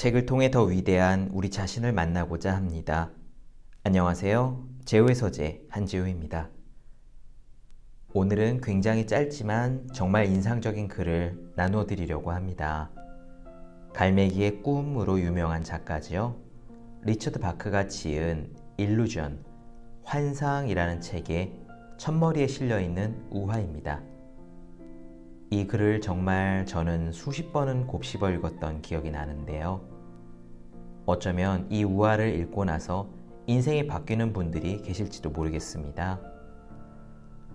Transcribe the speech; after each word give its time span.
책을 0.00 0.24
통해 0.24 0.50
더 0.50 0.62
위대한 0.62 1.28
우리 1.30 1.50
자신을 1.50 1.92
만나고자 1.92 2.56
합니다. 2.56 3.10
안녕하세요. 3.84 4.66
제우의 4.86 5.14
서재 5.14 5.60
한지우입니다. 5.68 6.48
오늘은 8.14 8.62
굉장히 8.62 9.06
짧지만 9.06 9.88
정말 9.92 10.24
인상적인 10.24 10.88
글을 10.88 11.52
나누어 11.54 11.84
드리려고 11.84 12.30
합니다. 12.30 12.90
갈매기의 13.92 14.62
꿈으로 14.62 15.20
유명한 15.20 15.62
작가지요. 15.62 16.34
리처드 17.02 17.38
바크가 17.38 17.88
지은 17.88 18.56
일루전, 18.78 19.44
환상이라는 20.04 21.02
책에 21.02 21.52
첫머리에 21.98 22.46
실려 22.46 22.80
있는 22.80 23.22
우화입니다. 23.28 24.00
이 25.52 25.66
글을 25.66 26.00
정말 26.00 26.64
저는 26.64 27.10
수십 27.10 27.52
번은 27.52 27.88
곱씹어 27.88 28.30
읽었던 28.30 28.82
기억이 28.82 29.10
나는데요. 29.10 29.80
어쩌면 31.06 31.66
이 31.70 31.82
우화를 31.82 32.36
읽고 32.36 32.64
나서 32.64 33.08
인생이 33.48 33.88
바뀌는 33.88 34.32
분들이 34.32 34.80
계실지도 34.80 35.30
모르겠습니다. 35.30 36.20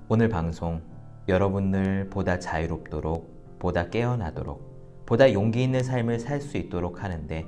오늘 0.10 0.28
방송 0.28 0.82
여러분들 1.30 2.10
보다 2.10 2.38
자유롭도록, 2.38 3.60
보다 3.60 3.90
깨어나도록, 3.90 5.06
보다 5.06 5.32
용기 5.32 5.64
있는 5.64 5.82
삶을 5.82 6.20
살 6.20 6.42
수 6.42 6.58
있도록 6.58 7.02
하는데 7.02 7.48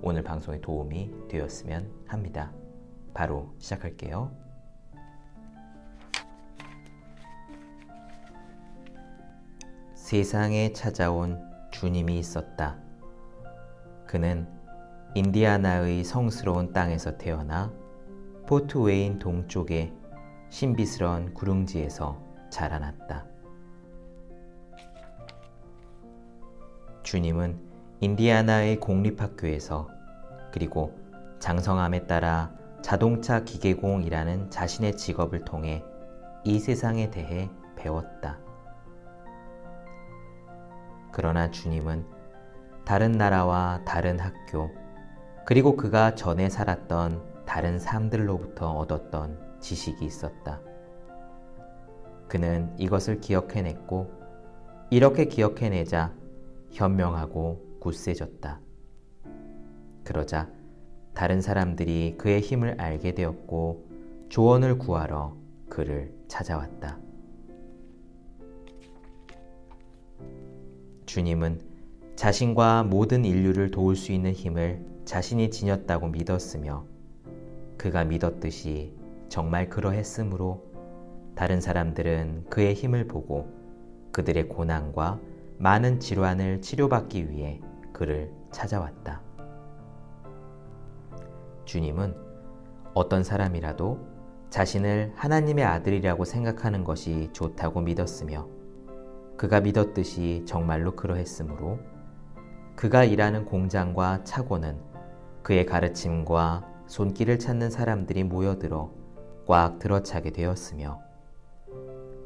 오늘 0.00 0.22
방송에 0.22 0.60
도움이 0.60 1.10
되었으면 1.28 1.90
합니다. 2.06 2.52
바로 3.14 3.52
시작할게요. 3.58 4.47
세상에 10.08 10.72
찾아온 10.72 11.38
주님이 11.70 12.18
있었다. 12.18 12.78
그는 14.06 14.48
인디아나의 15.14 16.02
성스러운 16.02 16.72
땅에서 16.72 17.18
태어나 17.18 17.70
포트 18.46 18.78
웨인 18.78 19.18
동쪽의 19.18 19.92
신비스러운 20.48 21.34
구릉지에서 21.34 22.18
자라났다. 22.48 23.26
주님은 27.02 27.60
인디아나의 28.00 28.80
공립학교에서 28.80 29.90
그리고 30.50 30.98
장성함에 31.38 32.06
따라 32.06 32.54
자동차 32.80 33.44
기계공이라는 33.44 34.48
자신의 34.48 34.96
직업을 34.96 35.44
통해 35.44 35.84
이 36.44 36.58
세상에 36.58 37.10
대해 37.10 37.50
배웠다. 37.76 38.47
그러나 41.18 41.50
주님은 41.50 42.04
다른 42.84 43.10
나라와 43.10 43.80
다른 43.84 44.20
학교, 44.20 44.70
그리고 45.44 45.74
그가 45.74 46.14
전에 46.14 46.48
살았던 46.48 47.44
다른 47.44 47.80
삶들로부터 47.80 48.70
얻었던 48.70 49.58
지식이 49.58 50.04
있었다. 50.04 50.60
그는 52.28 52.72
이것을 52.78 53.18
기억해냈고, 53.20 54.12
이렇게 54.90 55.24
기억해내자 55.24 56.14
현명하고 56.70 57.78
굳세졌다. 57.80 58.60
그러자 60.04 60.48
다른 61.14 61.40
사람들이 61.40 62.14
그의 62.16 62.40
힘을 62.40 62.80
알게 62.80 63.14
되었고 63.14 63.88
조언을 64.28 64.78
구하러 64.78 65.36
그를 65.68 66.14
찾아왔다. 66.28 67.07
주님은 71.18 71.60
자신과 72.14 72.84
모든 72.84 73.24
인류를 73.24 73.72
도울 73.72 73.96
수 73.96 74.12
있는 74.12 74.30
힘을 74.30 74.80
자신이 75.04 75.50
지녔다고 75.50 76.06
믿었으며 76.10 76.84
그가 77.76 78.04
믿었듯이 78.04 78.94
정말 79.28 79.68
그러했으므로 79.68 80.62
다른 81.34 81.60
사람들은 81.60 82.44
그의 82.48 82.74
힘을 82.74 83.08
보고 83.08 83.48
그들의 84.12 84.48
고난과 84.48 85.18
많은 85.58 85.98
질환을 85.98 86.62
치료받기 86.62 87.30
위해 87.30 87.60
그를 87.92 88.30
찾아왔다. 88.52 89.20
주님은 91.64 92.14
어떤 92.94 93.24
사람이라도 93.24 93.98
자신을 94.50 95.14
하나님의 95.16 95.64
아들이라고 95.64 96.24
생각하는 96.24 96.84
것이 96.84 97.28
좋다고 97.32 97.80
믿었으며 97.80 98.57
그가 99.38 99.60
믿었듯이 99.60 100.42
정말로 100.46 100.96
그러했으므로 100.96 101.78
그가 102.74 103.04
일하는 103.04 103.44
공장과 103.44 104.24
차고는 104.24 104.78
그의 105.42 105.64
가르침과 105.64 106.68
손길을 106.88 107.38
찾는 107.38 107.70
사람들이 107.70 108.24
모여들어 108.24 108.92
꽉 109.46 109.78
들어차게 109.78 110.32
되었으며 110.32 111.00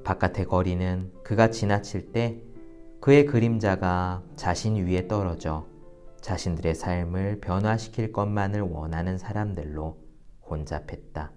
바깥의 0.05 0.47
거리는 0.47 1.13
그가 1.23 1.51
지나칠 1.51 2.13
때 2.13 2.43
그의 3.01 3.27
그림자가 3.27 4.23
자신 4.35 4.77
위에 4.77 5.07
떨어져 5.07 5.67
자신들의 6.23 6.75
삶을 6.75 7.41
변화시킬 7.41 8.13
것만을 8.13 8.63
원하는 8.63 9.19
사람들로 9.19 9.99
혼잡했다. 10.49 11.33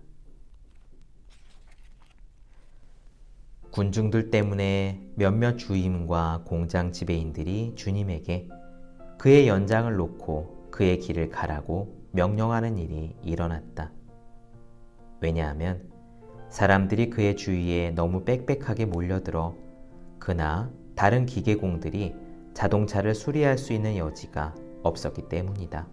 군중들 3.75 4.31
때문에 4.31 5.01
몇몇 5.15 5.57
주임과 5.57 6.43
공장 6.45 6.93
지배인들이 6.93 7.73
주님에게 7.75 8.47
그의 9.17 9.49
연장을 9.49 9.93
놓고 9.93 10.69
그의 10.71 10.99
길을 10.99 11.27
가라고 11.27 11.93
명령하는 12.13 12.77
일이 12.77 13.17
일어났다. 13.21 13.91
왜냐하면 15.19 15.89
사람들이 16.47 17.09
그의 17.09 17.35
주위에 17.35 17.91
너무 17.91 18.23
빽빽하게 18.23 18.85
몰려들어 18.85 19.57
그나 20.19 20.71
다른 20.95 21.25
기계공들이 21.25 22.15
자동차를 22.53 23.13
수리할 23.13 23.57
수 23.57 23.73
있는 23.73 23.97
여지가 23.97 24.55
없었기 24.83 25.27
때문이다. 25.27 25.85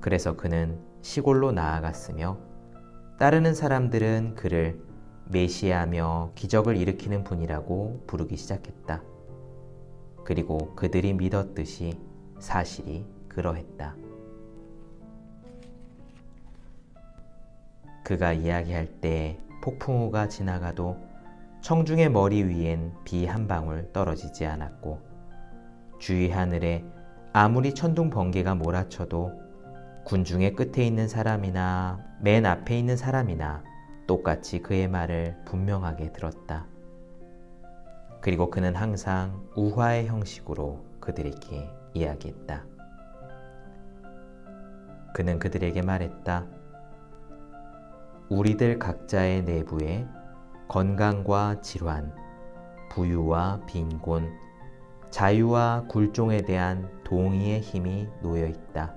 그래서 0.00 0.38
그는 0.38 0.80
시골로 1.02 1.52
나아갔으며 1.52 2.38
따르는 3.18 3.52
사람들은 3.52 4.36
그를 4.36 4.88
메시아며 5.30 6.32
기적을 6.34 6.76
일으키는 6.76 7.24
분이라고 7.24 8.04
부르기 8.06 8.36
시작했다. 8.36 9.02
그리고 10.24 10.74
그들이 10.74 11.12
믿었듯이 11.14 11.98
사실이 12.38 13.06
그러했다. 13.28 13.96
그가 18.04 18.32
이야기할 18.32 18.86
때 19.00 19.38
폭풍우가 19.62 20.28
지나가도 20.28 20.96
청중의 21.62 22.10
머리 22.10 22.42
위엔 22.42 22.92
비 23.04 23.26
한 23.26 23.46
방울 23.46 23.92
떨어지지 23.92 24.46
않았고 24.46 24.98
주위 25.98 26.30
하늘에 26.30 26.84
아무리 27.32 27.74
천둥 27.74 28.10
번개가 28.10 28.54
몰아쳐도 28.56 29.32
군중의 30.04 30.54
끝에 30.54 30.84
있는 30.84 31.06
사람이나 31.06 32.00
맨 32.20 32.46
앞에 32.46 32.78
있는 32.78 32.96
사람이나 32.96 33.62
똑같이 34.10 34.58
그의 34.58 34.88
말을 34.88 35.36
분명하게 35.44 36.12
들었다. 36.12 36.66
그리고 38.20 38.50
그는 38.50 38.74
항상 38.74 39.40
우화의 39.54 40.08
형식으로 40.08 40.84
그들에게 40.98 41.70
이야기했다. 41.94 42.64
그는 45.14 45.38
그들에게 45.38 45.80
말했다. 45.82 46.44
우리들 48.30 48.80
각자의 48.80 49.44
내부에 49.44 50.08
건강과 50.66 51.60
질환, 51.60 52.12
부유와 52.90 53.60
빈곤, 53.68 54.28
자유와 55.10 55.84
굴종에 55.86 56.42
대한 56.42 56.90
동의의 57.04 57.60
힘이 57.60 58.08
놓여 58.22 58.48
있다. 58.48 58.92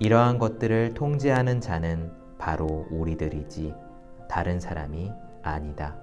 이러한 0.00 0.36
것들을 0.36 0.92
통제하는 0.92 1.62
자는 1.62 2.19
바로 2.40 2.86
우리들이지 2.90 3.74
다른 4.28 4.58
사람이 4.58 5.12
아니다. 5.42 5.96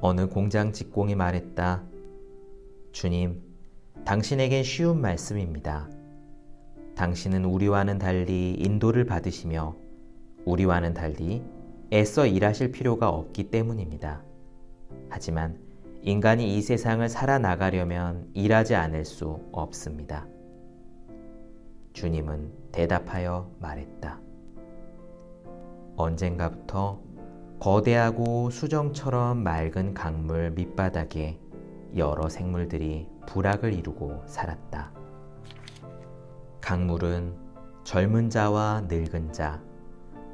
어느 0.00 0.28
공장 0.28 0.72
직공이 0.72 1.14
말했다. 1.14 1.84
주님, 2.90 3.40
당신에겐 4.04 4.64
쉬운 4.64 5.00
말씀입니다. 5.00 5.88
당신은 6.96 7.44
우리와는 7.44 7.98
달리 7.98 8.54
인도를 8.54 9.04
받으시며 9.04 9.76
우리와는 10.44 10.94
달리 10.94 11.44
애써 11.92 12.26
일하실 12.26 12.72
필요가 12.72 13.08
없기 13.08 13.50
때문입니다. 13.50 14.24
하지만 15.08 15.58
인간이 16.02 16.56
이 16.56 16.62
세상을 16.62 17.08
살아나가려면 17.08 18.28
일하지 18.34 18.74
않을 18.74 19.04
수 19.04 19.40
없습니다. 19.52 20.26
주님은 21.92 22.50
대답하여 22.72 23.50
말했다. 23.60 24.29
언젠가부터 26.00 27.00
거대하고 27.60 28.50
수정처럼 28.50 29.42
맑은 29.42 29.94
강물 29.94 30.52
밑바닥에 30.52 31.38
여러 31.96 32.28
생물들이 32.28 33.08
부락을 33.26 33.74
이루고 33.74 34.22
살았다. 34.26 34.92
강물은 36.60 37.34
젊은 37.84 38.30
자와 38.30 38.82
늙은 38.88 39.32
자, 39.32 39.62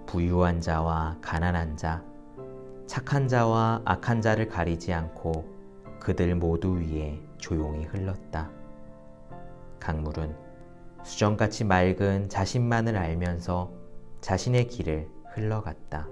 부유한 0.07 0.61
자와 0.61 1.19
가난한 1.21 1.77
자, 1.77 2.05
착한 2.87 3.27
자와 3.27 3.83
악한 3.85 4.21
자를 4.23 4.49
가리지 4.49 4.93
않고 4.93 5.57
그들 5.99 6.35
모두 6.37 6.79
위에 6.79 7.21
조용히 7.39 7.85
흘렀다. 7.85 8.51
강물은 9.81 10.37
수정같이 11.03 11.65
맑은 11.65 12.29
자신만을 12.29 12.97
알면서 12.97 13.71
자신의 14.21 14.69
길을 14.69 15.16
흘러갔다. 15.37 16.09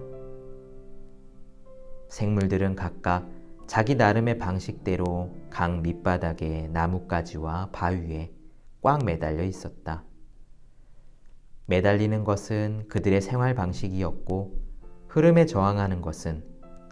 생물들은 2.08 2.76
각각 2.76 3.26
자기 3.66 3.94
나름의 3.94 4.38
방식대로 4.38 5.34
강 5.50 5.82
밑바닥에 5.82 6.68
나뭇가지와 6.68 7.70
바위에 7.72 8.30
꽉 8.82 9.02
매달려 9.04 9.42
있었다. 9.42 10.04
매달리는 11.66 12.24
것은 12.24 12.86
그들의 12.88 13.22
생활 13.22 13.54
방식이었고 13.54 14.62
흐름에 15.08 15.46
저항하는 15.46 16.02
것은 16.02 16.44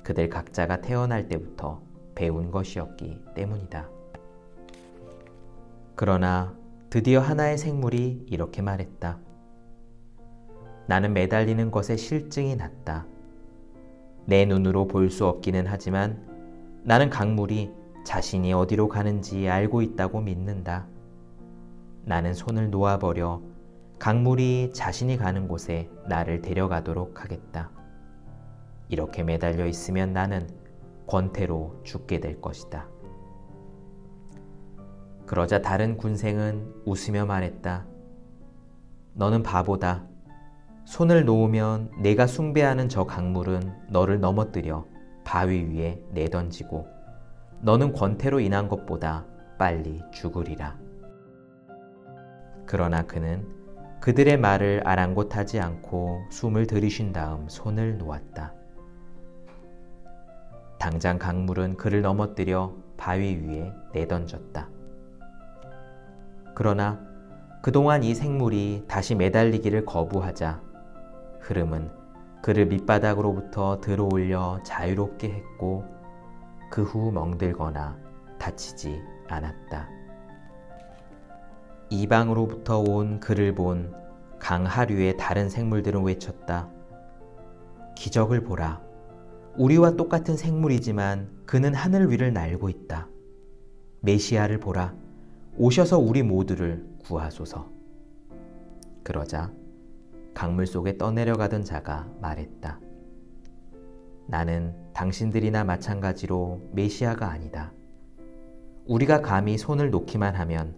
그들 0.02 0.31
각자가 0.31 0.81
태어날 0.81 1.29
때부터 1.29 1.82
배운 2.14 2.50
것이었기 2.50 3.20
때문이다. 3.34 3.88
그러나 5.94 6.56
드디어 6.88 7.20
하나의 7.20 7.58
생물이 7.58 8.26
이렇게 8.29 8.62
말했다. 8.62 9.19
나는 10.87 11.12
매달리는 11.12 11.70
것에 11.70 11.96
실증이 11.96 12.56
났다. 12.56 13.06
내 14.26 14.44
눈으로 14.44 14.87
볼 14.87 15.11
수 15.11 15.26
없기는 15.26 15.67
하지만 15.67 16.26
나는 16.84 17.11
강물이 17.11 17.70
자신이 18.05 18.52
어디로 18.52 18.88
가는지 18.88 19.49
알고 19.49 19.82
있다고 19.82 20.20
믿는다. 20.20 20.87
나는 22.05 22.34
손을 22.34 22.70
놓아버려 22.70 23.40
강물이 23.99 24.73
자신이 24.75 25.17
가는 25.17 25.46
곳에 25.46 25.88
나를 26.08 26.43
데려가도록 26.43 27.23
하겠다. 27.23 27.70
이렇게 28.88 29.23
매달려 29.23 29.67
있으면 29.67 30.12
나는 30.12 30.49
권태로 31.06 31.81
죽게 31.84 32.20
될 32.20 32.40
것이다. 32.40 32.88
그러자 35.26 35.62
다른 35.62 35.96
군생은 35.96 36.82
웃으며 36.84 37.26
말했다. 37.26 37.87
너는 39.14 39.43
바보다. 39.43 40.05
손을 40.84 41.25
놓으면 41.25 41.90
내가 41.99 42.26
숭배하는 42.26 42.88
저 42.88 43.05
강물은 43.05 43.73
너를 43.88 44.20
넘어뜨려 44.20 44.84
바위 45.25 45.62
위에 45.62 46.02
내던지고 46.11 46.87
너는 47.61 47.93
권태로 47.93 48.40
인한 48.40 48.69
것보다 48.69 49.25
빨리 49.58 50.02
죽으리라. 50.11 50.76
그러나 52.67 53.02
그는 53.02 53.46
그들의 54.00 54.37
말을 54.38 54.82
아랑곳하지 54.84 55.61
않고 55.61 56.25
숨을 56.31 56.67
들이쉰 56.67 57.12
다음 57.12 57.49
손을 57.49 57.99
놓았다. 57.99 58.52
당장 60.79 61.19
강물은 61.19 61.76
그를 61.76 62.02
넘어뜨려 62.02 62.75
바위 62.96 63.37
위에 63.37 63.73
내던졌다. 63.93 64.69
그러나 66.56 67.00
그동안 67.62 68.02
이 68.02 68.17
생물이 68.17 68.87
다시 68.88 69.14
매달리기를 69.14 69.84
거부하자 69.84 70.71
흐름은 71.43 71.91
그를 72.43 72.67
밑바닥으로부터 72.67 73.81
들어올려 73.81 74.61
자유롭게 74.65 75.31
했고 75.31 75.85
그 76.71 76.83
후 76.83 77.12
멍들거나 77.12 77.99
다치지 78.39 79.00
않았다. 79.29 79.89
이방으로부터 81.91 82.81
온 82.81 83.21
그를 83.21 83.55
본 83.55 84.03
강 84.43 84.67
하류의 84.67 85.19
다른 85.19 85.49
생물들은 85.49 86.03
외쳤다. 86.03 86.69
기적을 87.94 88.43
보라. 88.43 88.83
우리와 89.56 89.93
똑같은 89.93 90.37
생물이지만 90.37 91.31
그는 91.47 91.75
하늘 91.75 92.11
위를 92.11 92.33
날고 92.33 92.69
있다. 92.69 93.06
메시아를 94.00 94.59
보라. 94.59 94.97
오셔서 95.56 96.00
우리 96.00 96.25
모두를 96.25 96.85
구하소서. 97.05 97.71
그러자 99.05 99.53
강물 100.34 100.67
속에 100.67 100.96
떠내려가던 100.99 101.64
자가 101.64 102.08
말했다. 102.20 102.81
나는 104.26 104.75
당신들이나 104.94 105.64
마찬가지로 105.64 106.61
메시아가 106.73 107.31
아니다. 107.31 107.73
우리가 108.87 109.20
감히 109.20 109.58
손을 109.58 109.90
놓기만 109.90 110.34
하면 110.37 110.76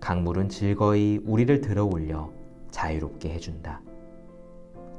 강물은 0.00 0.48
즐거이 0.48 1.20
우리를 1.24 1.60
들어 1.60 1.84
올려 1.84 2.32
자유롭게 2.70 3.30
해준다. 3.30 3.82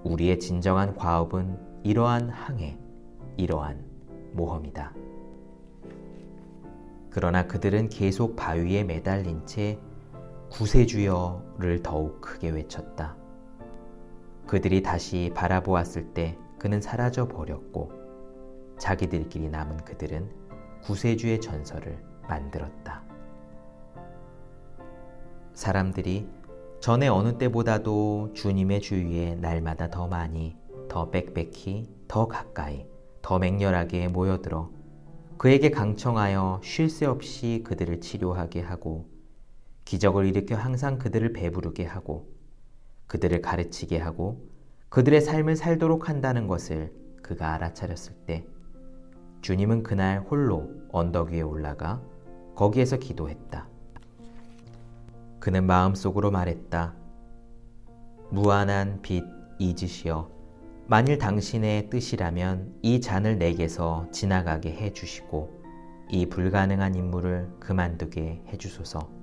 우리의 0.03 0.39
진정한 0.39 0.95
과업은 0.95 1.57
이러한 1.83 2.29
항해, 2.29 2.77
이러한 3.37 3.83
모험이다. 4.33 4.93
그러나 7.09 7.45
그들은 7.45 7.89
계속 7.89 8.35
바위에 8.35 8.83
매달린 8.83 9.45
채 9.45 9.79
구세주여를 10.49 11.81
더욱 11.83 12.21
크게 12.21 12.49
외쳤다. 12.49 13.20
그들이 14.51 14.83
다시 14.83 15.31
바라보았을 15.33 16.13
때 16.13 16.37
그는 16.59 16.81
사라져 16.81 17.29
버렸고 17.29 17.89
자기들끼리 18.77 19.47
남은 19.47 19.77
그들은 19.85 20.29
구세주의 20.83 21.39
전설을 21.39 22.03
만들었다. 22.27 23.01
사람들이 25.53 26.27
전에 26.81 27.07
어느 27.07 27.37
때보다도 27.37 28.33
주님의 28.33 28.81
주위에 28.81 29.35
날마다 29.35 29.89
더 29.89 30.07
많이, 30.09 30.57
더 30.89 31.09
빽빽히, 31.11 31.89
더 32.09 32.27
가까이, 32.27 32.85
더 33.21 33.39
맹렬하게 33.39 34.09
모여들어 34.09 34.69
그에게 35.37 35.71
강청하여 35.71 36.59
쉴 36.61 36.89
새 36.89 37.05
없이 37.05 37.63
그들을 37.65 38.01
치료하게 38.01 38.59
하고 38.59 39.07
기적을 39.85 40.25
일으켜 40.25 40.57
항상 40.57 40.97
그들을 40.97 41.31
배부르게 41.31 41.85
하고 41.85 42.40
그들을 43.11 43.41
가르치게 43.41 43.97
하고 43.97 44.39
그들의 44.87 45.19
삶을 45.19 45.57
살도록 45.57 46.07
한다는 46.07 46.47
것을 46.47 46.93
그가 47.21 47.53
알아차렸을 47.55 48.13
때 48.25 48.45
주님은 49.41 49.83
그날 49.83 50.21
홀로 50.21 50.69
언덕 50.93 51.31
위에 51.31 51.41
올라가 51.41 52.01
거기에서 52.55 52.95
기도했다. 52.95 53.67
그는 55.41 55.65
마음속으로 55.65 56.31
말했다. 56.31 56.95
무한한 58.29 59.01
빛 59.01 59.25
이지시여 59.59 60.31
만일 60.87 61.17
당신의 61.17 61.89
뜻이라면 61.89 62.79
이 62.81 63.01
잔을 63.01 63.37
내게서 63.39 64.07
지나가게 64.13 64.71
해 64.71 64.93
주시고 64.93 65.61
이 66.09 66.27
불가능한 66.27 66.95
임무를 66.95 67.49
그만두게 67.59 68.43
해 68.47 68.57
주소서. 68.57 69.20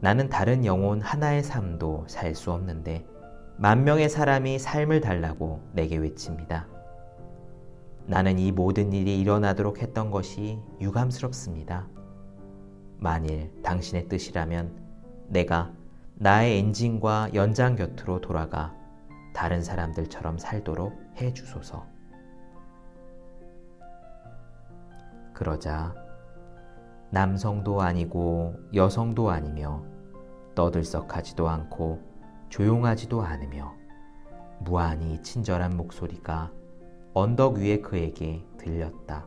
나는 0.00 0.28
다른 0.30 0.64
영혼 0.64 1.00
하나의 1.00 1.42
삶도 1.42 2.06
살 2.08 2.34
수 2.34 2.52
없는데 2.52 3.06
만 3.56 3.84
명의 3.84 4.08
사람이 4.08 4.58
삶을 4.58 5.02
달라고 5.02 5.60
내게 5.72 5.98
외칩니다. 5.98 6.66
나는 8.06 8.38
이 8.38 8.50
모든 8.50 8.92
일이 8.92 9.20
일어나도록 9.20 9.82
했던 9.82 10.10
것이 10.10 10.58
유감스럽습니다. 10.80 11.86
만일 12.98 13.52
당신의 13.62 14.08
뜻이라면 14.08 14.74
내가 15.28 15.72
나의 16.14 16.58
엔진과 16.58 17.30
연장 17.34 17.76
곁으로 17.76 18.20
돌아가 18.20 18.74
다른 19.34 19.62
사람들처럼 19.62 20.38
살도록 20.38 20.98
해 21.16 21.32
주소서. 21.34 21.86
그러자 25.34 25.94
남성도 27.12 27.80
아니고 27.80 28.54
여성도 28.72 29.30
아니며 29.30 29.82
떠들썩하지도 30.54 31.48
않고 31.48 32.00
조용하지도 32.50 33.22
않으며 33.22 33.74
무한히 34.60 35.20
친절한 35.22 35.76
목소리가 35.76 36.52
언덕 37.12 37.54
위에 37.56 37.80
그에게 37.80 38.46
들렸다. 38.58 39.26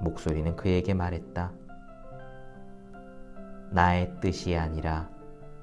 목소리는 0.00 0.56
그에게 0.56 0.94
말했다. 0.94 1.52
나의 3.72 4.14
뜻이 4.20 4.56
아니라 4.56 5.10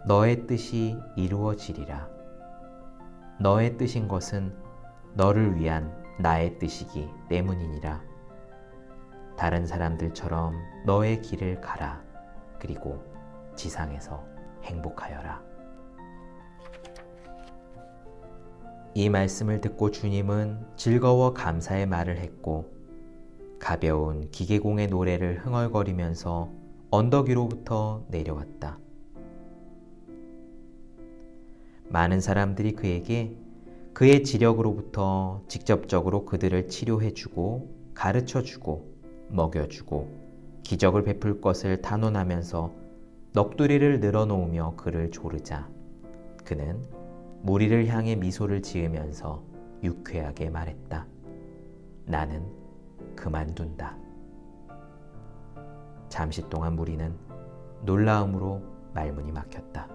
너의 0.05 0.45
뜻이 0.45 0.95
이루어지리라. 1.15 2.07
너의 3.39 3.77
뜻인 3.77 4.07
것은 4.07 4.55
너를 5.15 5.55
위한 5.55 5.91
나의 6.19 6.59
뜻이기 6.59 7.09
때문이니라. 7.29 8.06
다른 9.37 9.67
사람들처럼 9.67 10.55
너의 10.85 11.21
길을 11.21 11.61
가라. 11.61 12.03
그리고 12.59 13.03
지상에서 13.55 14.25
행복하여라. 14.63 15.45
이 18.95 19.09
말씀을 19.09 19.61
듣고 19.61 19.91
주님은 19.91 20.65
즐거워 20.75 21.33
감사의 21.35 21.85
말을 21.85 22.17
했고 22.17 22.73
가벼운 23.59 24.29
기계공의 24.31 24.87
노래를 24.87 25.45
흥얼거리면서 25.45 26.51
언덕 26.89 27.29
위로부터 27.29 28.03
내려왔다. 28.07 28.79
많은 31.89 32.21
사람들이 32.21 32.71
그에게 32.73 33.37
그의 33.93 34.23
지력으로부터 34.23 35.43
직접적으로 35.47 36.25
그들을 36.25 36.67
치료해주고 36.67 37.91
가르쳐주고 37.93 38.96
먹여주고 39.29 40.61
기적을 40.63 41.03
베풀 41.03 41.41
것을 41.41 41.81
단언하면서 41.81 42.73
넋두리를 43.33 43.99
늘어놓으며 43.99 44.75
그를 44.75 45.11
조르자 45.11 45.69
그는 46.43 46.81
무리를 47.41 47.87
향해 47.87 48.15
미소를 48.15 48.61
지으면서 48.61 49.43
유쾌하게 49.83 50.49
말했다. 50.49 51.05
나는 52.05 52.43
그만둔다. 53.15 53.97
잠시 56.09 56.41
동안 56.49 56.75
무리는 56.75 57.13
놀라움으로 57.83 58.61
말문이 58.93 59.31
막혔다. 59.31 59.87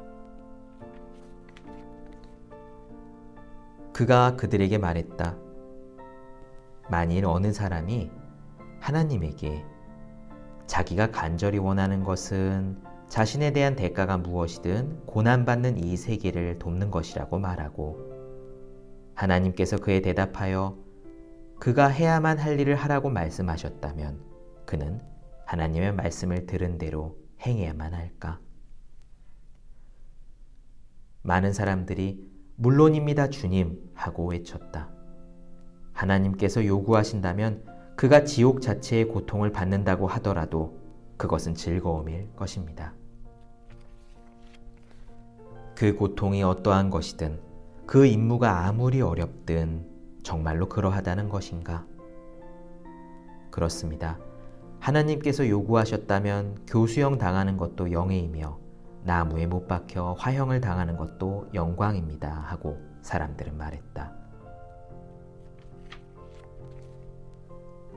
그가 3.92 4.36
그들에게 4.36 4.78
말했다. 4.78 5.36
만일 6.90 7.26
어느 7.26 7.52
사람이 7.52 8.10
하나님에게 8.82 9.64
자기가 10.66 11.12
간절히 11.12 11.58
원하는 11.58 12.02
것은 12.02 12.82
자신에 13.08 13.52
대한 13.52 13.76
대가가 13.76 14.18
무엇이든 14.18 15.06
고난받는 15.06 15.78
이 15.78 15.96
세계를 15.96 16.58
돕는 16.58 16.90
것이라고 16.90 17.38
말하고 17.38 18.12
하나님께서 19.14 19.76
그에 19.76 20.00
대답하여 20.00 20.76
그가 21.60 21.86
해야만 21.86 22.38
할 22.38 22.58
일을 22.58 22.74
하라고 22.74 23.08
말씀하셨다면 23.10 24.20
그는 24.66 25.00
하나님의 25.46 25.94
말씀을 25.94 26.46
들은 26.46 26.78
대로 26.78 27.16
행해야만 27.46 27.94
할까? 27.94 28.40
많은 31.22 31.52
사람들이 31.52 32.28
물론입니다, 32.56 33.28
주님 33.28 33.78
하고 33.94 34.26
외쳤다. 34.26 34.90
하나님께서 35.92 36.66
요구하신다면 36.66 37.71
그가 37.96 38.24
지옥 38.24 38.60
자체의 38.60 39.08
고통을 39.08 39.52
받는다고 39.52 40.06
하더라도 40.06 40.76
그것은 41.16 41.54
즐거움일 41.54 42.30
것입니다. 42.34 42.94
그 45.74 45.94
고통이 45.94 46.42
어떠한 46.42 46.90
것이든 46.90 47.40
그 47.86 48.06
임무가 48.06 48.66
아무리 48.66 49.00
어렵든 49.00 49.86
정말로 50.22 50.68
그러하다는 50.68 51.28
것인가? 51.28 51.84
그렇습니다. 53.50 54.18
하나님께서 54.80 55.48
요구하셨다면 55.48 56.66
교수형 56.66 57.18
당하는 57.18 57.56
것도 57.56 57.92
영예이며 57.92 58.58
나무에 59.04 59.46
못 59.46 59.66
박혀 59.66 60.14
화형을 60.18 60.60
당하는 60.60 60.96
것도 60.96 61.48
영광입니다 61.54 62.30
하고 62.30 62.78
사람들은 63.02 63.56
말했다. 63.56 64.12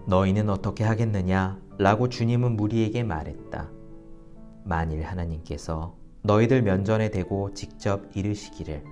너희는 0.08 0.50
어떻게 0.50 0.84
하겠느냐? 0.84 1.60
라고 1.78 2.10
주님은 2.10 2.56
무리에게 2.56 3.04
말했다. 3.04 3.70
만일 4.64 5.04
하나님께서 5.04 5.96
너희들 6.24 6.62
면전에 6.64 7.10
대고 7.12 7.54
직접 7.54 8.16
이르시기를 8.16 8.84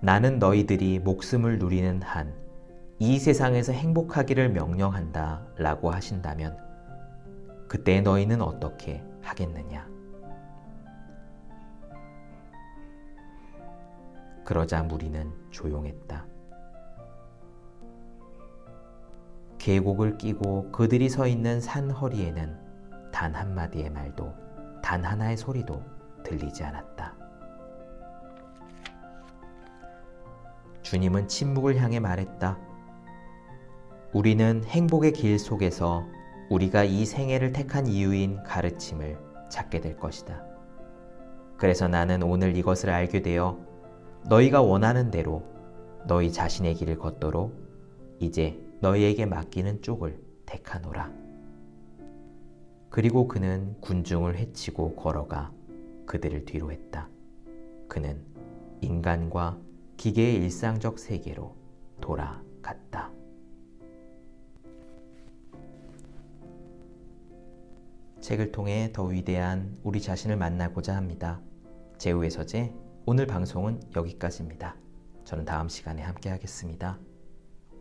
나는 0.00 0.38
너희들이 0.38 0.98
목숨을 1.00 1.58
누리는 1.58 2.02
한 2.02 2.48
이 3.00 3.20
세상에서 3.20 3.72
행복하기를 3.72 4.50
명령한다 4.50 5.46
라고 5.56 5.90
하신다면 5.90 6.56
그때 7.68 8.00
너희는 8.00 8.42
어떻게 8.42 9.04
하겠느냐? 9.22 9.86
그러자 14.44 14.82
무리는 14.82 15.30
조용했다. 15.50 16.26
계곡을 19.68 20.16
끼고 20.16 20.70
그들이 20.72 21.10
서 21.10 21.26
있는 21.26 21.60
산 21.60 21.90
허리에는 21.90 22.56
단 23.12 23.34
한마디의 23.34 23.90
말도 23.90 24.32
단 24.82 25.04
하나의 25.04 25.36
소리도 25.36 25.82
들리지 26.24 26.64
않았다. 26.64 27.14
주님은 30.80 31.28
침묵을 31.28 31.76
향해 31.82 32.00
말했다. 32.00 32.58
우리는 34.14 34.64
행복의 34.64 35.12
길 35.12 35.38
속에서 35.38 36.06
우리가 36.48 36.84
이 36.84 37.04
생애를 37.04 37.52
택한 37.52 37.86
이유인 37.86 38.42
가르침을 38.44 39.18
찾게 39.50 39.82
될 39.82 39.98
것이다. 39.98 40.46
그래서 41.58 41.88
나는 41.88 42.22
오늘 42.22 42.56
이것을 42.56 42.88
알게 42.88 43.20
되어 43.20 43.58
너희가 44.30 44.62
원하는 44.62 45.10
대로 45.10 45.42
너희 46.06 46.32
자신의 46.32 46.74
길을 46.76 46.96
걷도록 46.96 47.52
이제 48.18 48.66
너희에게 48.80 49.26
맡기는 49.26 49.82
쪽을 49.82 50.22
택하노라. 50.46 51.12
그리고 52.90 53.28
그는 53.28 53.76
군중을 53.80 54.36
해치고 54.36 54.96
걸어가 54.96 55.52
그들을 56.06 56.44
뒤로 56.44 56.72
했다. 56.72 57.08
그는 57.88 58.24
인간과 58.80 59.58
기계의 59.96 60.36
일상적 60.36 60.98
세계로 60.98 61.56
돌아갔다. 62.00 63.10
책을 68.20 68.52
통해 68.52 68.90
더 68.92 69.04
위대한 69.04 69.78
우리 69.82 70.00
자신을 70.00 70.36
만나고자 70.36 70.94
합니다. 70.94 71.40
제우의 71.98 72.30
서재 72.30 72.72
오늘 73.06 73.26
방송은 73.26 73.80
여기까지입니다. 73.96 74.76
저는 75.24 75.44
다음 75.44 75.68
시간에 75.68 76.02
함께 76.02 76.30
하겠습니다. 76.30 76.98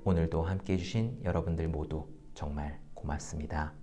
오늘도 0.08 0.42
함께 0.42 0.72
해주신 0.74 1.20
여러분들 1.26 1.68
모두 1.68 2.08
정말 2.34 2.80
고맙습니다. 2.94 3.77